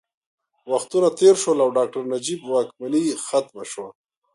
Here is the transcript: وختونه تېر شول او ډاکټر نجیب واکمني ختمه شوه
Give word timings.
وختونه 0.71 1.09
تېر 1.19 1.35
شول 1.41 1.57
او 1.63 1.69
ډاکټر 1.77 2.03
نجیب 2.13 2.39
واکمني 2.51 3.03
ختمه 3.27 3.63
شوه 3.71 3.89